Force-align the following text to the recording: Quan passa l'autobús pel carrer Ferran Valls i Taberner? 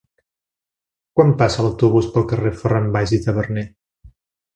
Quan 1.19 1.33
passa 1.41 1.65
l'autobús 1.65 2.07
pel 2.15 2.25
carrer 2.31 2.53
Ferran 2.63 2.89
Valls 2.97 3.15
i 3.19 3.21
Taberner? 3.27 3.67